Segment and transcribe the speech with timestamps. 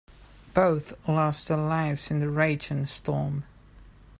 [0.55, 3.43] Both lost their lives in the raging storm.